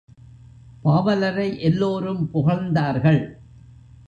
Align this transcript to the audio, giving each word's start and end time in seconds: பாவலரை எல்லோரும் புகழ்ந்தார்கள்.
பாவலரை 0.83 1.59
எல்லோரும் 1.59 2.29
புகழ்ந்தார்கள். 2.31 3.39